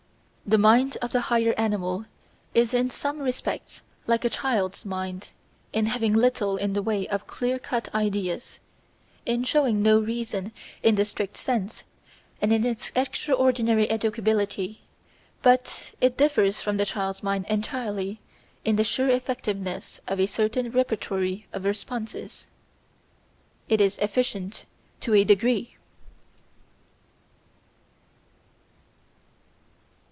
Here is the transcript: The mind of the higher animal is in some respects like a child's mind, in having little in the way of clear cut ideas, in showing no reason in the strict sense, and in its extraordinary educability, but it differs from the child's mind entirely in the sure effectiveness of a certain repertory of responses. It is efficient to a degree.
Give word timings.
The 0.43 0.57
mind 0.57 0.97
of 1.01 1.13
the 1.13 1.21
higher 1.21 1.53
animal 1.57 2.07
is 2.53 2.73
in 2.73 2.89
some 2.89 3.19
respects 3.21 3.81
like 4.05 4.25
a 4.25 4.29
child's 4.29 4.83
mind, 4.83 5.31
in 5.71 5.85
having 5.85 6.11
little 6.11 6.57
in 6.57 6.73
the 6.73 6.81
way 6.81 7.07
of 7.07 7.25
clear 7.25 7.57
cut 7.57 7.87
ideas, 7.95 8.59
in 9.25 9.45
showing 9.45 9.81
no 9.81 9.97
reason 10.01 10.51
in 10.83 10.95
the 10.95 11.05
strict 11.05 11.37
sense, 11.37 11.85
and 12.41 12.51
in 12.51 12.65
its 12.65 12.91
extraordinary 12.97 13.89
educability, 13.89 14.81
but 15.41 15.93
it 16.01 16.17
differs 16.17 16.59
from 16.59 16.75
the 16.75 16.85
child's 16.85 17.23
mind 17.23 17.45
entirely 17.47 18.19
in 18.65 18.75
the 18.75 18.83
sure 18.83 19.07
effectiveness 19.09 20.01
of 20.05 20.19
a 20.19 20.25
certain 20.25 20.69
repertory 20.69 21.47
of 21.53 21.63
responses. 21.63 22.47
It 23.69 23.79
is 23.79 23.97
efficient 23.99 24.65
to 25.01 25.13
a 25.15 25.23
degree. 25.23 25.77